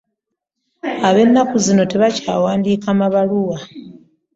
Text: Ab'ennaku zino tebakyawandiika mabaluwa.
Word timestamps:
Ab'ennaku 1.07 1.55
zino 1.65 1.83
tebakyawandiika 1.91 2.89
mabaluwa. 2.99 3.57